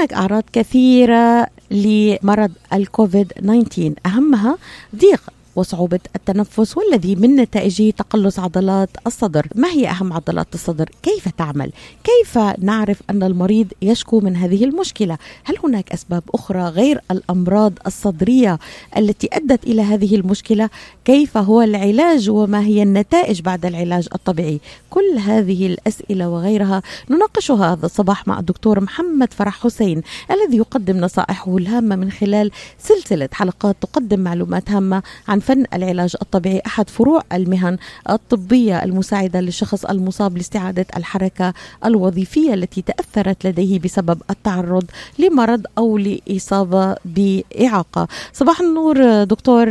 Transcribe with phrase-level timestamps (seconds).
[0.00, 4.58] هناك أعراض كثيرة لمرض الكوفيد 19 أهمها
[4.96, 5.22] ضيق
[5.56, 11.72] وصعوبة التنفس والذي من نتائجه تقلص عضلات الصدر ما هي أهم عضلات الصدر؟ كيف تعمل؟
[12.04, 18.58] كيف نعرف أن المريض يشكو من هذه المشكلة؟ هل هناك أسباب أخرى غير الأمراض الصدرية
[18.96, 20.70] التي أدت إلى هذه المشكلة؟
[21.04, 24.60] كيف هو العلاج وما هي النتائج بعد العلاج الطبيعي؟
[24.90, 31.56] كل هذه الأسئلة وغيرها نناقشها هذا الصباح مع الدكتور محمد فرح حسين الذي يقدم نصائحه
[31.56, 37.78] الهامة من خلال سلسلة حلقات تقدم معلومات هامة عن فن العلاج الطبيعي أحد فروع المهن
[38.10, 41.54] الطبية المساعدة للشخص المصاب لاستعادة الحركة
[41.84, 44.84] الوظيفية التي تأثرت لديه بسبب التعرض
[45.18, 48.08] لمرض أو لإصابة بإعاقة.
[48.32, 49.66] صباح النور دكتور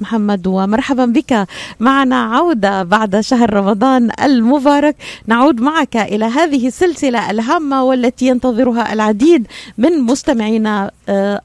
[0.00, 1.46] محمد ومرحبا بك.
[1.80, 4.96] معنا عودة بعد شهر رمضان المبارك.
[5.26, 9.46] نعود معك إلى هذه السلسلة الهامة والتي ينتظرها العديد
[9.78, 10.90] من مستمعينا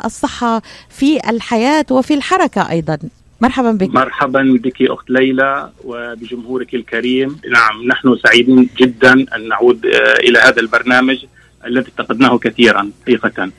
[0.05, 2.97] الصحة في الحياة وفي الحركة أيضا.
[3.41, 3.89] مرحبا بك.
[3.95, 7.39] مرحبا بك أخت ليلى وبجمهورك الكريم.
[7.51, 9.85] نعم نحن سعيدين جدا أن نعود
[10.19, 11.25] إلى هذا البرنامج
[11.65, 13.51] الذي افتقدناه كثيرا حقيقه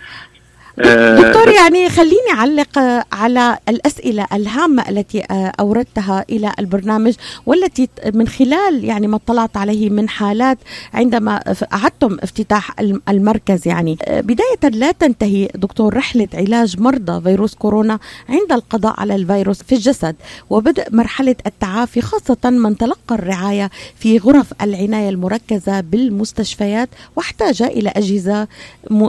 [0.78, 2.78] دكتور يعني خليني أعلق
[3.12, 5.20] على الأسئلة الهامة التي
[5.60, 7.14] أوردتها إلى البرنامج
[7.46, 10.58] والتي من خلال يعني ما اطلعت عليه من حالات
[10.94, 11.40] عندما
[11.72, 12.70] أعدتم افتتاح
[13.08, 13.98] المركز يعني.
[14.10, 20.16] بداية لا تنتهي دكتور رحلة علاج مرضى فيروس كورونا عند القضاء على الفيروس في الجسد
[20.50, 28.48] وبدء مرحلة التعافي خاصة من تلقى الرعاية في غرف العناية المركزة بالمستشفيات واحتاج إلى أجهزة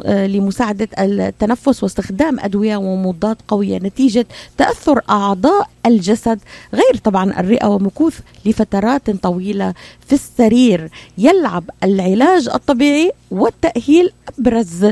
[0.06, 4.26] لمساعدة التنفس التنفس واستخدام أدوية ومضادات قوية نتيجة
[4.58, 6.40] تأثر أعضاء الجسد
[6.74, 9.74] غير طبعا الرئة ومكوث لفترات طويلة
[10.08, 10.90] في السرير.
[11.18, 14.92] يلعب العلاج الطبيعي والتأهيل أبرز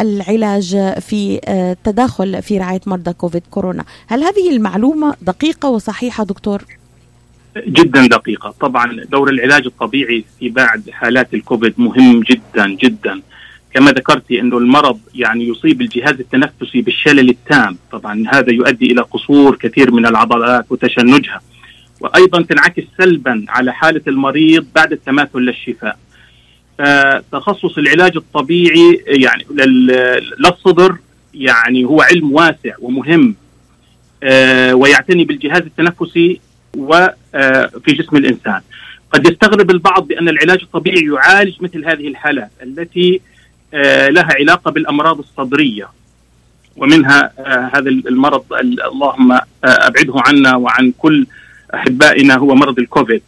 [0.00, 1.40] العلاج في
[1.84, 3.84] تداخل في رعاية مرضى كوفيد كورونا.
[4.06, 6.64] هل هذه المعلومة دقيقة وصحيحة دكتور؟
[7.56, 8.54] جدا دقيقة.
[8.60, 13.22] طبعا دور العلاج الطبيعي في بعد حالات الكوفيد مهم جدا جدا.
[13.76, 19.56] كما ذكرتي انه المرض يعني يصيب الجهاز التنفسي بالشلل التام، طبعا هذا يؤدي إلى قصور
[19.56, 21.40] كثير من العضلات وتشنجها.
[22.00, 25.98] وأيضا تنعكس سلبا على حالة المريض بعد التماثل للشفاء.
[26.78, 29.44] فتخصص العلاج الطبيعي يعني
[30.38, 30.96] للصدر
[31.34, 33.34] يعني هو علم واسع ومهم
[34.72, 36.40] ويعتني بالجهاز التنفسي
[36.76, 38.60] وفي جسم الإنسان.
[39.12, 43.20] قد يستغرب البعض بأن العلاج الطبيعي يعالج مثل هذه الحالات التي
[43.72, 45.88] لها علاقة بالأمراض الصدرية
[46.76, 47.32] ومنها
[47.74, 51.26] هذا المرض اللهم أبعده عنا وعن كل
[51.74, 53.22] أحبائنا هو مرض الكوفيد.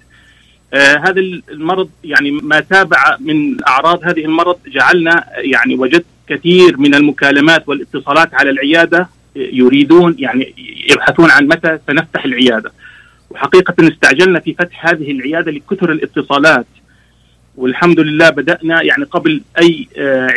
[0.74, 7.68] هذا المرض يعني ما تابع من أعراض هذه المرض جعلنا يعني وجدت كثير من المكالمات
[7.68, 10.54] والاتصالات على العيادة يريدون يعني
[10.90, 12.72] يبحثون عن متى سنفتح العيادة.
[13.30, 16.66] وحقيقة استعجلنا في فتح هذه العيادة لكثر الاتصالات
[17.58, 19.88] والحمد لله بدأنا يعني قبل أي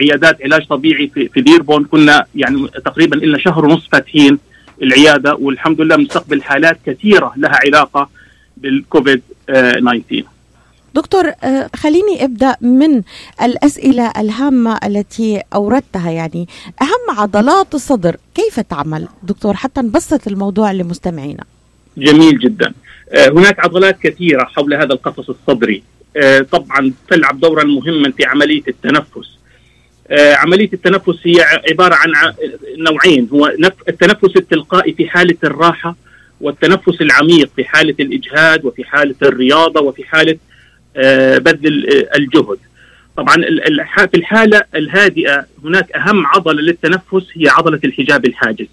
[0.01, 4.39] عيادات علاج طبيعي في, في ديربون كنا يعني تقريبا لنا شهر ونصف فاتحين
[4.81, 8.09] العيادة والحمد لله بنستقبل حالات كثيرة لها علاقة
[8.57, 10.23] بالكوفيد 19
[10.95, 11.31] دكتور
[11.75, 13.01] خليني أبدأ من
[13.43, 16.11] الأسئلة الهامة التي أوردتها.
[16.11, 16.47] يعني
[16.81, 21.43] أهم عضلات الصدر كيف تعمل؟ دكتور حتى نبسط الموضوع لمستمعينا.
[21.97, 22.73] جميل جدا.
[23.17, 25.83] هناك عضلات كثيرة حول هذا القفص الصدري.
[26.51, 29.37] طبعا تلعب دورا مهما في عملية التنفس.
[30.11, 32.33] عملية التنفس هي عبارة عن
[32.77, 33.47] نوعين هو
[33.89, 35.95] التنفس التلقائي في حالة الراحة
[36.41, 40.37] والتنفس العميق في حالة الإجهاد وفي حالة الرياضة وفي حالة
[41.37, 42.57] بذل الجهد.
[43.17, 43.35] طبعا
[44.07, 48.67] في الحالة الهادئة هناك أهم عضلة للتنفس هي عضلة الحجاب الحاجز.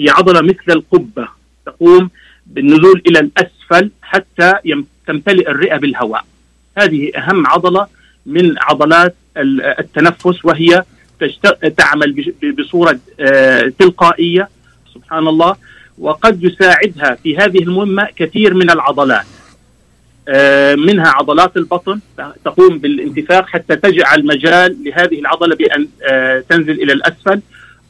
[0.00, 1.28] هي عضلة مثل القبة
[1.66, 2.10] تقوم
[2.46, 4.52] بالنزول إلى الأسفل حتى
[5.06, 6.24] تمتلئ الرئة بالهواء.
[6.78, 7.86] هذه أهم عضلة
[8.26, 10.84] من عضلات التنفس وهي
[11.76, 12.98] تعمل بصورة
[13.78, 14.48] تلقائية
[14.94, 15.56] سبحان الله
[15.98, 19.26] وقد يساعدها في هذه المهمة كثير من العضلات.
[20.78, 22.00] منها عضلات البطن
[22.44, 25.88] تقوم بالانتفاخ حتى تجعل مجال لهذه العضلة بأن
[26.48, 27.40] تنزل إلى الأسفل.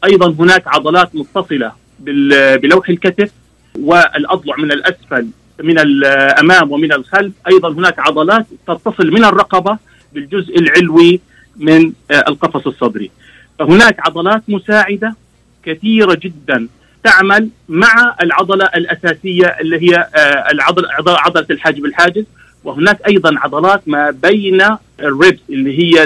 [0.04, 3.30] أيضا هناك عضلات متصلة بلوح الكتف
[3.78, 5.26] والأضلع من الأسفل
[5.62, 7.32] من الأمام ومن الخلف.
[7.48, 9.78] أيضا هناك عضلات تتصل من الرقبة
[10.12, 11.20] بالجزء العلوي
[11.56, 13.10] من القفص الصدري.
[13.58, 15.16] فهناك عضلات مساعدة
[15.64, 16.68] كثيرة جدا
[17.04, 20.08] تعمل مع العضلة الأساسية اللي هي
[20.52, 22.24] العضله عضلة الحاجب الحاجز.
[22.64, 24.62] وهناك أيضا عضلات ما بين
[25.00, 26.04] ال ribs اللي هي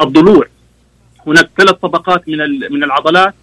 [0.00, 0.46] الضلوع.
[1.26, 2.38] هناك ثلاث طبقات من
[2.72, 3.34] من العضلات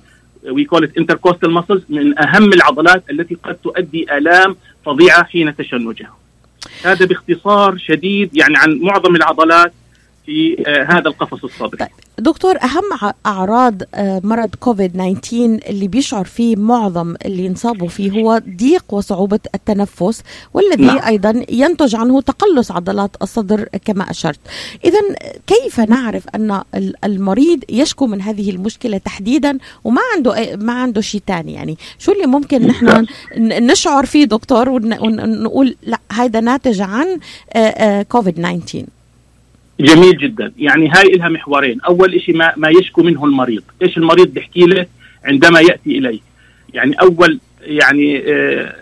[0.44, 6.18] we call intercostal من أهم العضلات التي قد تؤدي آلام فظيعه حين تشنجها.
[6.84, 9.74] هذا باختصار شديد يعني عن معظم العضلات
[10.30, 11.90] في آه، هذا القفص الصدري طيب
[12.20, 18.42] دكتور أهم أعراض آه، مرض كوفيد 19 اللي بيشعر فيه معظم اللي ينصابوا فيه هو
[18.58, 20.24] ضيق وصعوبة التنفس
[20.54, 21.06] والذي نعم.
[21.06, 24.40] أيضا ينتج عنه تقلص عضلات الصدر كما أشرت.
[24.86, 25.00] إذا
[25.48, 26.62] كيف نعرف أن
[27.04, 31.78] المريض يشكو من هذه المشكلة تحديدا؟ وما عنده ما عنده شيء ثاني يعني.
[32.00, 33.06] شو اللي ممكن نحن
[33.38, 37.20] نشعر فيه دكتور ونقول لا هذا ناتج عن
[38.10, 38.99] كوفيد آه، 19
[39.80, 40.54] جميل جدا.
[40.58, 41.82] يعني هاي لها محورين.
[41.82, 43.64] أول شيء ما, ما يشكو منه المريض.
[43.82, 44.86] إيش المريض بيحكي له؟
[45.26, 46.20] عندما يأتي إليه.
[46.74, 48.76] يعني اول يعني آه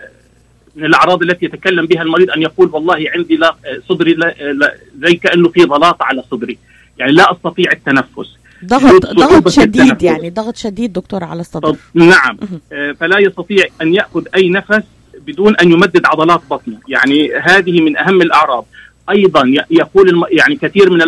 [0.76, 3.56] من الأعراض التي يتكلم بها المريض أن يقول والله عندي لا
[3.88, 6.58] صدري لا لا زي كانه في ضلاط على صدري.
[6.98, 8.36] يعني لا أستطيع التنفس.
[8.64, 10.02] ضغط ضغط شديد التنفس.
[10.02, 11.76] يعني ضغط شديد دكتور على الصدر.
[11.94, 12.38] نعم.
[12.72, 14.84] آه فلا يستطيع أن يأخذ أي نفس
[15.26, 16.78] بدون أن يمدد عضلات بطنه.
[16.88, 18.66] يعني هذه من أهم الأعراض.
[19.10, 20.26] أيضا يقول.
[20.30, 21.02] يعني كثير من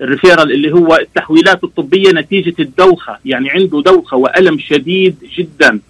[0.00, 5.80] الريفيرال اللي هو التحويلات الطبية نتيجة الدوخة يعني عنده دوخة وألم شديد جدا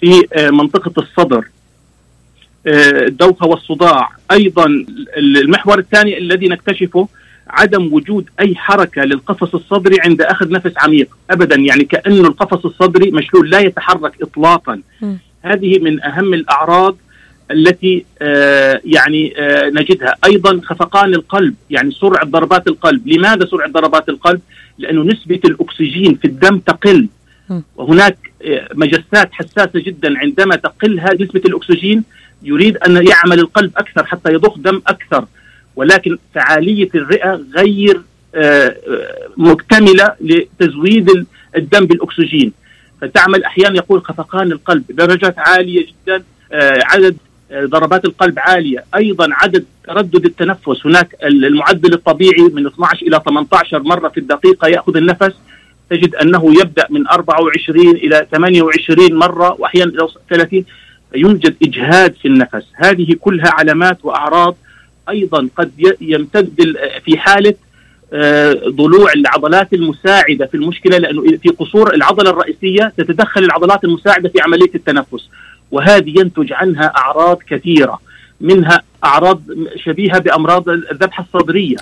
[0.00, 1.44] في آه، منطقة الصدر
[2.66, 4.86] آه، الدوخة والصداع أيضا
[5.16, 7.08] المحور الثاني الذي نكتشفه
[7.48, 13.10] عدم وجود أي حركة للقفص الصدري عند أخذ نفس عميق ابدا يعني كانه القفص الصدري
[13.10, 15.14] مشلول لا يتحرك اطلاقا م.
[15.42, 16.96] هذه من أهم الأعراض
[17.50, 20.14] التي آه، يعني آه، نجدها.
[20.24, 23.08] أيضا خفقان القلب يعني سرعة ضربات القلب.
[23.08, 24.40] لماذا سرعة ضربات القلب؟
[24.78, 27.08] لأنه نسبة الأكسجين في الدم تقل.
[27.76, 32.04] وهناك آه، مجسات حساسة جدا عندما تقل هذه نسبة الأكسجين
[32.42, 35.24] يريد أن يعمل القلب أكثر حتى يضخ دم أكثر.
[35.76, 38.00] ولكن فعالية الرئة غير
[39.36, 41.26] مكتملة لتزويد
[41.56, 42.52] الدم بالأكسجين.
[43.00, 44.84] فتعمل أحيانا يقول خفقان القلب.
[44.90, 46.22] درجات عالية جدا
[46.84, 47.16] عدد
[47.52, 48.84] ضربات القلب عالية.
[48.94, 50.86] أيضا عدد تردد التنفس.
[50.86, 55.34] هناك المعدل الطبيعي من 12 إلى 18 مرة في الدقيقة يأخذ النفس.
[55.90, 60.64] تجد أنه يبدأ من 24 إلى 28 مرة وأحيانا إلى 30
[61.14, 62.64] يوجد إجهاد في النفس.
[62.74, 64.56] هذه كلها علامات وأعراض
[65.08, 67.54] أيضا قد يمتد في حالة
[68.12, 74.40] آه، ضلوع العضلات المساعدة في المشكلة لأنه في قصور العضلة الرئيسية تتدخل العضلات المساعدة في
[74.40, 75.28] عملية التنفس.
[75.70, 78.00] وهذه ينتج عنها أعراض كثيرة
[78.40, 79.42] منها أعراض
[79.76, 81.76] شبيهة بأمراض الذبحة الصدرية.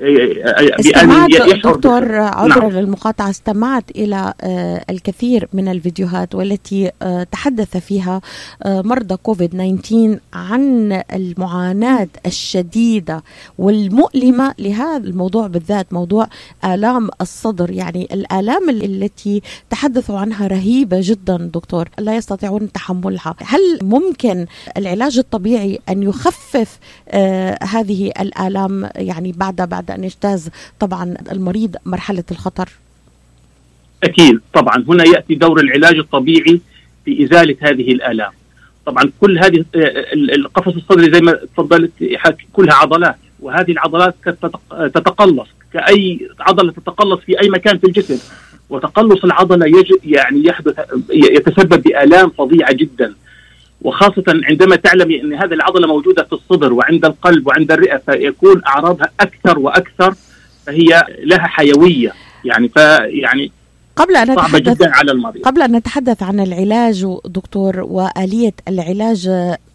[0.00, 1.30] استمعت
[1.64, 2.78] دكتور عذرا نعم.
[2.78, 8.20] للمقاطعة استمعت إلى آه، الكثير من الفيديوهات والتي آه، تحدث فيها
[8.62, 13.22] آه، مرضى كوفيد 19 عن المعاناة الشديدة
[13.58, 16.28] والمؤلمة لهذا الموضوع بالذات موضوع
[16.64, 17.70] آلام الصدر.
[17.70, 23.34] يعني الآلام التي تحدثوا عنها رهيبة جدا دكتور لا يستطيعون تحملها.
[23.44, 24.46] هل ممكن
[24.76, 26.78] العلاج الطبيعي أن يخفف
[27.62, 30.50] هذه الآلام يعني بعد بعد بعد أن يجتاز
[30.80, 32.68] طبعا المريض مرحلة الخطر؟
[34.04, 34.84] أكيد طبعا.
[34.88, 36.60] هنا يأتي دور العلاج الطبيعي
[37.04, 38.32] في إزالة هذه الآلام.
[38.86, 39.64] طبعا كل هذه
[40.14, 41.90] القفص الصدري زي ما تفضلت
[42.52, 44.14] كلها عضلات وهذه العضلات
[44.94, 48.18] تتقلص كأي عضلة تتقلص في أي مكان في الجسم.
[48.70, 50.74] وتقلص العضلة يجب يعني يحدث
[51.10, 53.14] يتسبب بآلام فظيعة جدا.
[53.86, 59.10] وخاصة عندما تعلمي أن هذه العضلة موجودة في الصدر وعند القلب وعند الرئة فيكون أعراضها
[59.20, 60.14] أكثر وأكثر
[60.66, 62.12] فهي لها حيوية.
[62.44, 63.52] يعني فيعني
[63.96, 69.28] قبل أن نتحدث جدا على المريض قبل أن نتحدث عن العلاج دكتور وآلية العلاج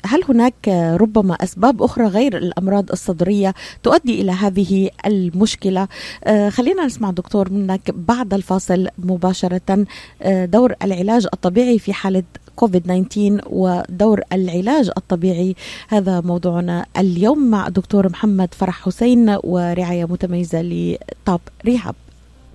[0.05, 0.67] هل هناك
[1.01, 5.87] ربما أسباب أخرى غير الأمراض الصدرية تؤدي إلى هذه المشكلة؟
[6.23, 9.85] آه خلينا نسمع دكتور منك بعد الفاصل مباشرة
[10.21, 12.23] آه دور العلاج الطبيعي في حالة
[12.55, 15.55] كوفيد 19 ودور العلاج الطبيعي.
[15.87, 21.95] هذا موضوعنا اليوم مع دكتور محمد فرح حسين ورعاية متميزة لتوب ريهاب.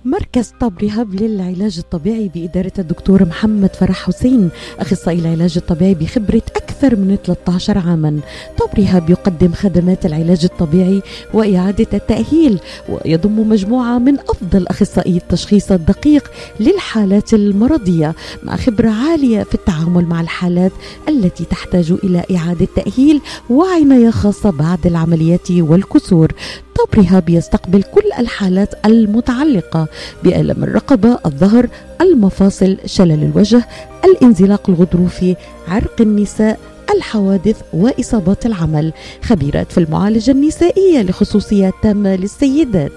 [0.07, 4.49] مركز طب رهاب للعلاج الطبيعي بإدارة الدكتور محمد فرح حسين
[4.79, 8.19] أخصائي العلاج الطبيعي بخبرة أكثر من 13 عاما.
[8.57, 11.01] طب رهاب يقدم خدمات العلاج الطبيعي
[11.33, 12.59] وإعادة التأهيل
[12.89, 20.21] ويضم مجموعة من أفضل أخصائي التشخيص الدقيق للحالات المرضية مع خبرة عالية في التعامل مع
[20.21, 20.71] الحالات
[21.09, 26.31] التي تحتاج إلى إعادة تأهيل وعناية خاصة بعد العمليات والكسور.
[26.77, 29.87] طب رهاب يستقبل كل الحالات المتعلقة
[30.23, 31.67] بألم الرقبة الظهر
[32.01, 33.67] المفاصل شلل الوجه
[34.05, 35.35] الانزلاق الغضروفي
[35.67, 36.59] عرق النساء
[36.95, 38.93] الحوادث وإصابات العمل.
[39.23, 42.91] خبيرات في المعالجة النسائية لخصوصيات تامة للسيدات.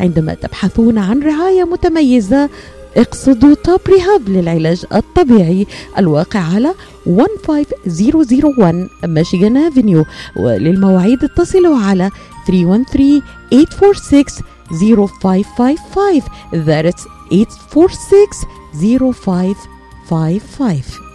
[0.00, 2.48] عندما تبحثون عن رعاية متميزة
[2.96, 5.66] اقصدوا توب ريهاب للعلاج الطبيعي.
[5.98, 6.74] الواقع على
[7.06, 10.04] 15001 ميشيغان افنيو.
[10.36, 12.10] وللمواعيد اتصلوا على
[12.46, 16.22] 313 846 0555
[16.52, 19.66] that's 846
[20.08, 21.06] 0555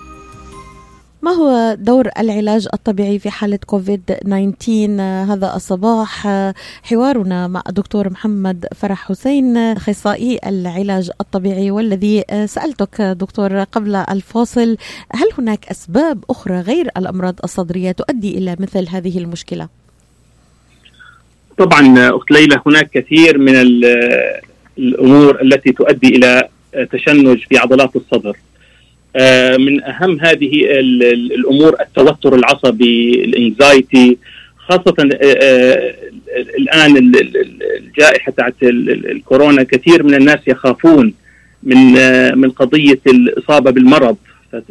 [1.24, 5.02] ما هو دور العلاج الطبيعي في حالة كوفيد 19
[5.34, 6.28] هذا الصباح؟
[6.84, 14.78] حوارنا مع الدكتور محمد فرح حسين أخصائي العلاج الطبيعي والذي سألتك دكتور قبل الفاصل
[15.12, 19.81] هل هناك أسباب أخرى غير الأمراض الصدرية تؤدي إلى مثل هذه المشكلة؟
[21.58, 23.56] طبعا أخت ليلى هناك كثير من
[24.78, 26.48] الأمور التي تؤدي إلى
[26.92, 28.38] تشنج في عضلات الصدر.
[29.16, 30.66] آه، من أهم هذه
[31.36, 34.18] الأمور التوتر العصبي ال anxiety
[34.58, 35.94] خاصة آه، آه،
[36.60, 37.12] الآن
[37.78, 41.14] الجائحة تاعت الكورونا كثير من الناس يخافون
[41.64, 41.94] من
[42.38, 44.18] من قضية الإصابة بالمرض.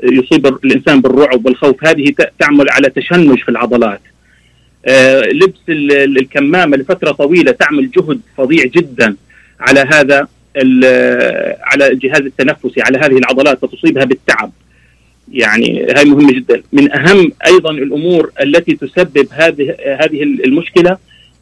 [0.03, 1.85] يصيب الإنسان بالرعب والخوف.
[1.87, 4.01] هذه تعمل على تشنج في العضلات.
[5.33, 9.17] لبس الكمامة لفترة طويلة تعمل جهد فظيع جدا
[9.61, 10.29] على هذا
[11.63, 14.53] على الجهاز التنفسي على هذه العضلات فتصيبها بالتعب.
[15.33, 16.63] يعني هاي مهمة جدا.
[16.73, 20.99] من أهم أيضا الأمور التي تسبب هذه هذه المشكلة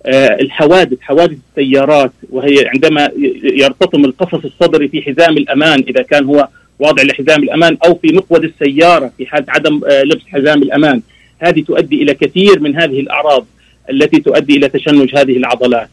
[0.07, 3.11] آه، الحوادث حوادث السيارات وهي عندما
[3.43, 8.45] يرتطم القفص الصدري في حزام الأمان إذا كان هو واضع لحزام الأمان أو في مقود
[8.45, 11.03] السيارة في حاله عدم آه، لبس حزام الأمان.
[11.39, 13.47] هذه تؤدي إلى كثير من هذه الأعراض
[13.91, 15.89] التي تؤدي إلى تشنج هذه العضلات.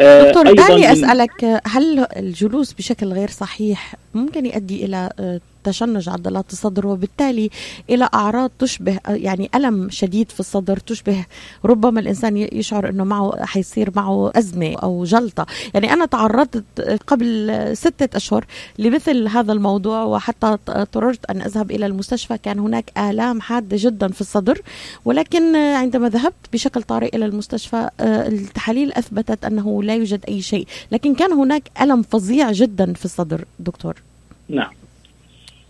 [0.00, 6.52] آه، دكتور دعني أسألك هل الجلوس بشكل غير صحيح ممكن يؤدي إلى آه، تشنج عضلات
[6.52, 7.50] الصدر وبالتالي
[7.90, 11.26] إلى أعراض تشبه يعني ألم شديد في الصدر تشبه
[11.64, 15.46] ربما الإنسان يشعر إنه معه حيصير معه أزمة أو جلطة.
[15.74, 18.44] يعني أنا تعرضت قبل ستة أشهر
[18.78, 22.38] لمثل هذا الموضوع وحتى اضطررت أن أذهب إلى المستشفى.
[22.38, 24.62] كان هناك آلام حادة جدا في الصدر
[25.04, 30.66] ولكن عندما ذهبت بشكل طارئ إلى المستشفى التحاليل أثبتت أنه لا يوجد أي شيء.
[30.92, 34.02] لكن كان هناك ألم فظيع جدا في الصدر دكتور.
[34.48, 34.70] نعم.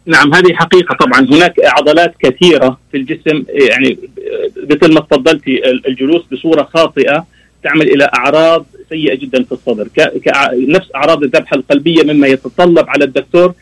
[0.07, 1.21] نعم هذه حقيقة طبعا.
[1.21, 3.99] هناك عضلات كثيرة في الجسم يعني
[4.71, 7.27] مثل ما تفضلتي الجلوس بصورة خاطئة
[7.65, 9.89] تعمل إلى أعراض سيئة جدا في الصدر.
[10.55, 13.55] نفس أعراض الذبحة القلبية مما يتطلب على الدكتور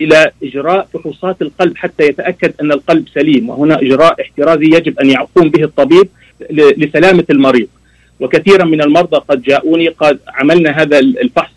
[0.00, 3.50] إلى إجراء فحوصات القلب حتى يتأكد أن القلب سليم.
[3.50, 6.08] وهنا إجراء احترازي يجب أن يقوم به الطبيب
[6.50, 7.68] لسلامة المريض.
[8.20, 11.52] وكثيرا من المرضى قد جاءوني قد عملنا هذا الفحص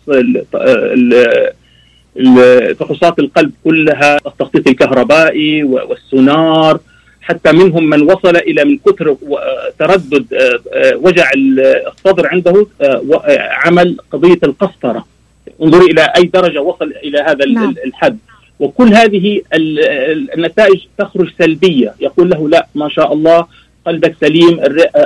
[2.78, 6.80] فحوصات القلب كلها التخطيط الكهربائي والسونار
[7.24, 9.16] حتى منهم من وصل إلى من كثر
[9.78, 11.30] تردد آه، آه، وجع
[11.88, 13.02] الصدر عنده آه،
[13.50, 15.04] عمل قضية القسطرة.
[15.62, 17.74] انظري إلى أي درجة وصل إلى هذا نعم.
[17.86, 18.18] الحد.
[18.60, 19.42] وكل هذه
[20.36, 21.94] النتائج تخرج سلبية.
[22.00, 23.46] يقول له لا ما شاء الله
[23.86, 24.60] قلبك سليم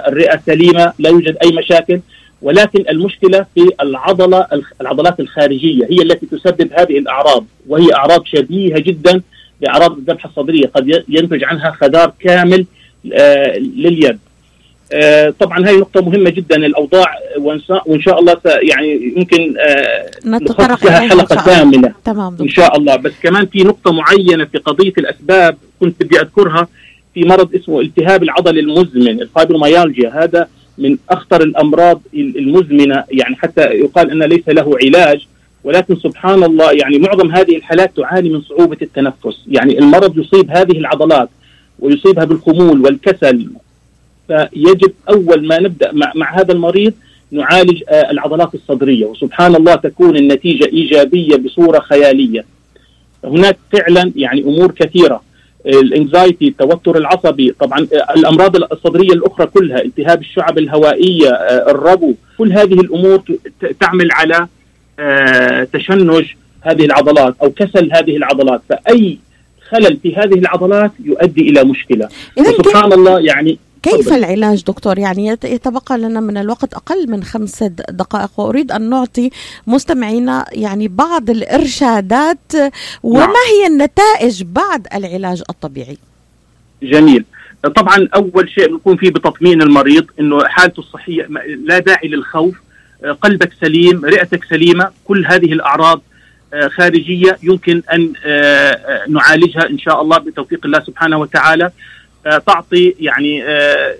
[0.08, 2.00] الرئة سليمة لا يوجد أي مشاكل.
[2.42, 4.46] ولكن المشكلة في العضلة
[4.80, 9.22] العضلات الخارجية هي التي تسبب هذه الأعراض وهي أعراض شبيهة جدا
[9.60, 12.66] بأعراض الذبحة الصدرية قد ينتج عنها خدار كامل
[13.12, 14.18] آه، لليد.
[14.92, 17.14] آه، طبعا هذه نقطة مهمة جدا الأوضاع
[17.86, 22.96] وإن شاء الله يعني يمكن آه، نتطرق لها حلقة كاملة تمام إن شاء الله.
[22.96, 26.68] بس كمان في نقطة معينة في قضية الأسباب كنت بدي أذكرها
[27.14, 30.24] في مرض اسمه التهاب العضل المزمن الفايبروميالجيا.
[30.24, 30.48] هذا
[30.78, 35.26] من أخطر الأمراض المزمنة يعني حتى يقال أن ليس له علاج
[35.64, 40.78] ولكن سبحان الله يعني معظم هذه الحالات تعاني من صعوبة التنفس، يعني المرض يصيب هذه
[40.78, 41.28] العضلات
[41.78, 43.48] ويصيبها بالخمول والكسل
[44.28, 46.92] فيجب أول ما نبدأ مع, مع هذا المريض
[47.30, 49.06] نعالج آه، العضلات الصدرية.
[49.06, 52.44] وسبحان الله تكون النتيجة إيجابية بصورة خيالية.
[53.24, 55.22] هناك فعلا يعني أمور كثيرة.
[55.66, 57.86] ال anxiety التوتر العصبي طبعا
[58.16, 63.22] الأمراض الصدرية الأخرى كلها التهاب الشعب الهوائية آه، الربو كل هذه الأمور
[63.80, 64.46] تعمل على
[64.98, 66.24] آه، تشنج
[66.62, 68.60] هذه العضلات أو كسل هذه العضلات.
[68.68, 69.18] فأي
[69.70, 72.08] خلل في هذه العضلات يؤدي إلى مشكلة.
[72.38, 78.40] سبحان الله يعني كيف العلاج دكتور؟ يعني يتبقى لنا من الوقت أقل من خمس دقائق
[78.40, 79.30] وأريد أن نعطي
[79.66, 82.52] مستمعينا يعني بعض الإرشادات
[83.02, 83.34] وما نعم.
[83.52, 85.98] هي النتائج بعد العلاج الطبيعي؟
[86.82, 87.24] جميل.
[87.76, 91.28] طبعا أول شيء نكون فيه بتطمين المريض أنه حالته الصحية
[91.64, 92.54] لا داعي للخوف.
[93.22, 96.02] قلبك سليم رئتك سليمة كل هذه الأعراض
[96.54, 101.70] آه، خارجية يمكن أن آه، آه، نعالجها إن شاء الله بتوفيق الله سبحانه وتعالى.
[102.46, 103.44] تعطي يعني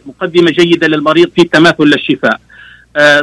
[0.07, 2.41] مقدمة جيدة للمريض في التماثل للشفاء.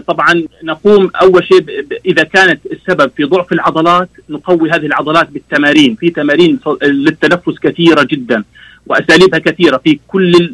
[0.08, 6.10] طبعا نقوم أول شيء إذا كانت السبب في ضعف العضلات نقوي هذه العضلات بالتمارين، في
[6.10, 8.44] تمارين للتنفس كثيرة جدا
[8.88, 10.54] وأساليبها كثيرة في كل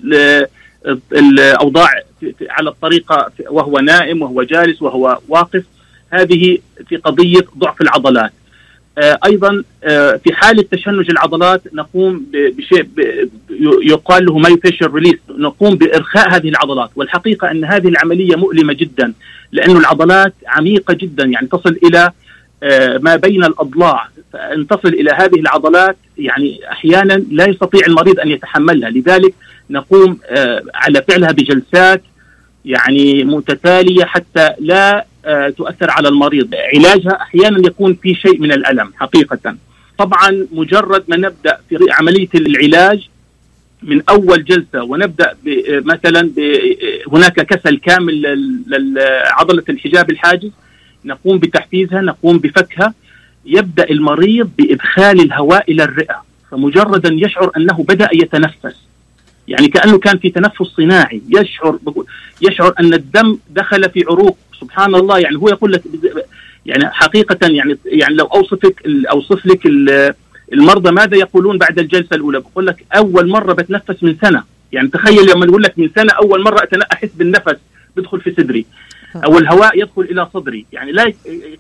[1.12, 1.90] الأوضاع
[2.50, 5.64] على الطريقة وهو نائم وهو جالس وهو واقف.
[6.10, 6.58] هذه
[6.90, 8.32] في قضية ضعف العضلات.
[8.32, 8.41] آه،
[8.98, 12.88] أيضا آه، في حاله تشنج العضلات نقوم بشيء
[13.84, 16.90] يقال له myofascial release نقوم بإرخاء هذه العضلات.
[16.96, 19.14] والحقيقة أن هذه العملية مؤلمة جدا
[19.52, 21.26] لأن العضلات عميقة جدا.
[21.26, 22.12] يعني تصل إلى
[22.64, 24.08] آه، ما بين الأضلاع.
[24.34, 28.90] فأن تصل إلى هذه العضلات يعني أحيانا لا يستطيع المريض أن يتحملها.
[28.90, 29.34] لذلك
[29.70, 30.18] نقوم
[30.76, 32.04] على فعلها بجلسات
[32.66, 36.56] يعني متتالية حتى لا آه، تؤثر على المريض.
[36.76, 39.56] علاجها أحيانا يكون في شيء من الألم حقيقة.
[39.98, 43.10] طبعا مجرد ما نبدأ في عملية العلاج
[43.84, 45.36] من أول جلسة ونبدأ
[45.70, 46.32] مثلا
[47.14, 48.22] هناك كسل كامل
[48.68, 50.52] لعضله الحجاب الحاجز
[51.06, 52.94] نقوم بتحفيزها نقوم بفكها
[53.46, 56.24] يبدأ المريض بإدخال الهواء إلى الرئة.
[56.52, 58.76] فمجردا يشعر أنه بدأ يتنفس
[59.52, 61.22] يعني كأنه كان في تنفس صناعي.
[61.30, 61.80] يشعر
[62.42, 64.38] يشعر أن الدم دخل في عروق.
[64.62, 65.20] سبحان الله.
[65.20, 65.84] يعني هو يقول لك
[66.66, 69.66] يعني حقيقة يعني يعني لو أوصفك أوصف لك
[70.54, 74.44] المرضى ماذا يقولون بعد الجلسة الأولى؟ بقول لك أول مرة بتنفس من سنة.
[74.72, 77.56] يعني تخيل لما يقول لك من سنة أول مرة أحس بالنفس
[77.98, 78.66] بدخل في صدري.
[79.16, 80.66] أو الهواء يدخل إلى صدري.
[80.72, 81.14] يعني لا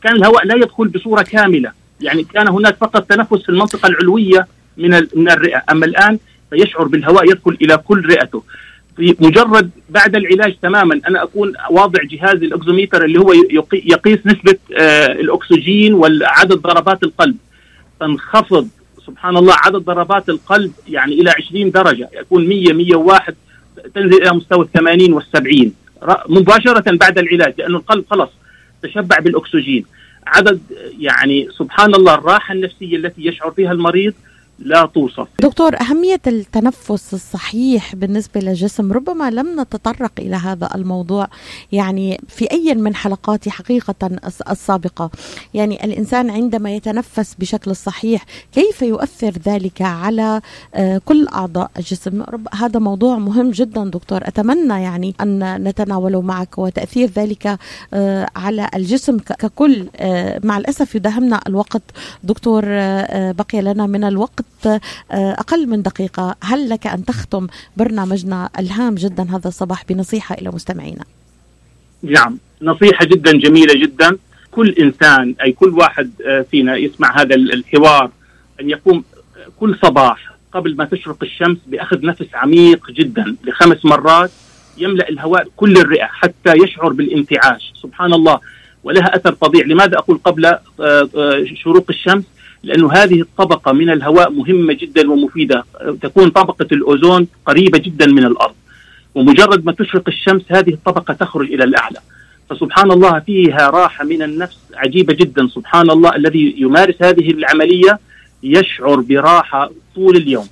[0.04, 1.72] كان الهواء لا يدخل بصورة كاملة.
[2.02, 5.64] يعني كان هناك فقط تنفس في المنطقة العلوية من من الرئة.
[5.72, 6.20] أما الآن
[6.51, 8.43] فيشعر بالهواء يدخل إلى كل رئته.
[8.98, 13.34] في مجرد بعد العلاج تماما أنا أكون واضع جهاز الاكزوميتر اللي هو
[13.74, 17.36] يقيس نسبة آه، الأكسجين وعدد ضربات القلب.
[18.00, 18.67] تنخفض
[19.08, 23.36] سبحان الله عدد ضربات القلب يعني إلى 20 درجة يكون 100 101
[23.96, 25.74] تنزل إلى مستوى ال 80 وال 70
[26.29, 28.29] مباشرة بعد العلاج لأنه القلب خلص
[28.84, 29.86] تشبع بالأكسجين.
[30.27, 30.62] عدد
[31.00, 34.13] يعني سبحان الله الراحة النفسية التي يشعر بها المريض
[34.65, 35.27] لا توصف.
[35.39, 41.27] دكتور أهمية التنفس الصحيح بالنسبة للجسم ربما لم نتطرق إلى هذا الموضوع
[41.72, 44.09] يعني في أي من حلقاتي حقيقة
[44.51, 45.12] السابقة.
[45.53, 50.42] يعني الإنسان عندما يتنفس بشكل صحيح كيف يؤثر ذلك على
[50.75, 54.22] آه، كل أعضاء الجسم؟ هذا موضوع مهم جدا دكتور.
[54.24, 57.57] أتمنى يعني أن نتناوله معك وتأثير ذلك
[57.94, 61.83] آه، على الجسم ككل آه، مع الأسف يداهمنا الوقت.
[62.24, 62.62] دكتور
[63.31, 64.46] بقي لنا من الوقت.
[65.11, 71.03] أقل من دقيقة هل لك أن تختم برنامجنا الهام جدا هذا الصباح بنصيحة إلى مستمعينا؟
[72.03, 74.18] نعم نصيحة جدا جميلة جدا.
[74.51, 78.11] كل إنسان أي كل واحد آه، فينا يسمع هذا الحوار
[78.61, 79.03] أن يقوم
[79.59, 84.31] كل صباح قبل ما تشرق الشمس بأخذ نفس عميق جدا لخمس مرات
[84.77, 87.74] يملأ الهواء كل الرئة حتى يشعر بالانتعاش.
[87.81, 88.40] سبحان الله.
[88.83, 89.66] ولها أثر فظيع.
[89.66, 92.24] لماذا أقول قبل آه، شروق الشمس؟
[92.64, 95.66] لأنه هذه الطبقة من الهواء مهمة جدا ومفيدة.
[96.02, 98.56] تكون طبقة الأوزون قريبة جدا من الأرض.
[99.16, 102.00] ومجرد ما تشرق الشمس هذه الطبقة تخرج إلى الأعلى.
[102.50, 105.48] فسبحان الله فيها راحة من النفس عجيبة جدا.
[105.48, 108.00] سبحان الله الذي يمارس هذه العملية
[108.44, 110.48] يشعر براحة طول اليوم.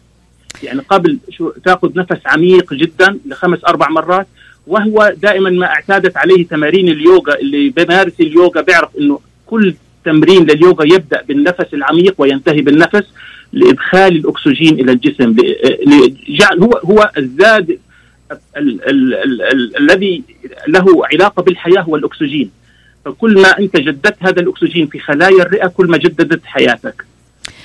[0.64, 4.28] يعني قبل شو تأخذ نفس عميق جدا لخمس أربع مرات
[4.68, 9.74] وهو دائما ما اعتادت عليه تمارين اليوغا اللي بيمارس اليوغا بيعرف إنه كل
[10.10, 13.04] تمرين لليوغا يبدأ بالنفس العميق وينتهي بالنفس
[13.54, 15.36] لإدخال الأكسجين إلى الجسم.
[16.28, 17.80] لجعل هو هو الزاد
[19.78, 20.24] الذي
[20.68, 22.52] له علاقة بالحياة هو الاكسجين
[23.06, 27.06] فكل ما أنت جددت هذا الأكسجين في خلايا الرئة كل ما جددت حياتك.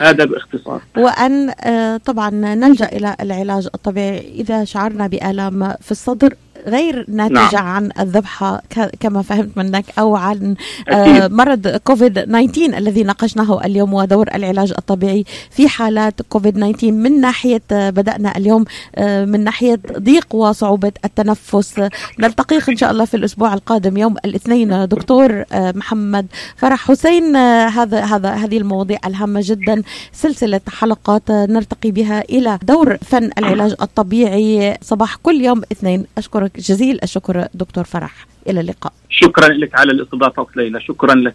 [0.01, 0.81] هذا باختصار.
[0.97, 4.33] وأن آه، طبعا نلجأ إلى العلاج الطبيعي.
[4.35, 6.35] إذا شعرنا بآلام في الصدر
[6.67, 7.67] غير ناتجة نعم.
[7.67, 8.63] عن الذبحة
[9.01, 10.55] كما فهمت منك أو عن
[10.89, 17.21] آه مرض كوفيد 19 الذي ناقشناه اليوم ودور العلاج الطبيعي في حالات كوفيد 19 من
[17.21, 18.65] ناحية آه بدأنا اليوم
[18.97, 21.81] آه من ناحية ضيق وصعوبة التنفس.
[22.19, 27.37] نلتقيك إن شاء الله في الأسبوع القادم يوم الاثنين دكتور محمد فرح حسين.
[27.37, 34.79] هذا هذا هذه المواضيع الهامة جدا سلسلة حلقات نرتقي بها إلى دور فن العلاج الطبيعي
[34.83, 36.05] صباح كل يوم اثنين.
[36.19, 38.27] أشكرك جزيل الشكر دكتور فرح.
[38.49, 38.93] إلى اللقاء.
[39.09, 40.81] شكرا لك على الاستضافة ليلى.
[40.81, 41.33] شكرا لك.